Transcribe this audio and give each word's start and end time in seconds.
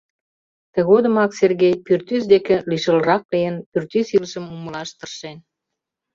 Тыгодымак 0.73 1.31
Сергей 1.39 1.73
пӱртӱс 1.85 2.23
деке 2.33 2.55
лишылрак 2.69 3.23
лийын, 3.33 3.55
пӱртӱс 3.71 4.07
илышым 4.15 4.45
умылаш 4.55 4.89
тыршен. 4.97 5.37